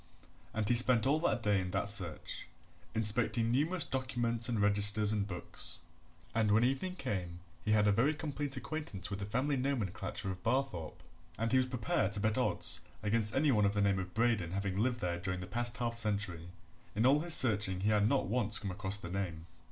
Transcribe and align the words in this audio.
And 0.51 0.67
he 0.67 0.73
spent 0.73 1.05
all 1.05 1.19
that 1.19 1.43
day 1.43 1.61
in 1.61 1.69
that 1.69 1.87
search, 1.87 2.47
inspecting 2.95 3.51
numerous 3.51 3.83
documents 3.83 4.49
and 4.49 4.59
registers 4.59 5.11
and 5.11 5.27
books, 5.27 5.81
and 6.33 6.49
when 6.49 6.63
evening 6.63 6.95
came 6.95 7.39
he 7.63 7.73
had 7.73 7.87
a 7.87 7.91
very 7.91 8.15
complete 8.15 8.57
acquaintance 8.57 9.11
with 9.11 9.19
the 9.19 9.27
family 9.27 9.57
nomenclature 9.57 10.31
of 10.31 10.41
Barthorpe, 10.41 11.03
and 11.37 11.51
he 11.51 11.59
was 11.59 11.67
prepared 11.67 12.13
to 12.13 12.19
bet 12.19 12.35
odds 12.39 12.81
against 13.03 13.35
any 13.35 13.51
one 13.51 13.63
of 13.63 13.75
the 13.75 13.79
name 13.81 13.99
of 13.99 14.15
Braden 14.15 14.53
having 14.53 14.75
lived 14.75 15.01
there 15.01 15.19
during 15.19 15.39
the 15.39 15.45
past 15.45 15.77
half 15.77 15.99
century. 15.99 16.47
In 16.95 17.05
all 17.05 17.19
his 17.19 17.35
searching 17.35 17.81
he 17.81 17.89
had 17.89 18.09
not 18.09 18.25
once 18.25 18.57
come 18.57 18.71
across 18.71 18.97
the 18.97 19.11
name. 19.11 19.45